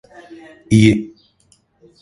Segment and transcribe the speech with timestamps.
[0.69, 1.13] İyi!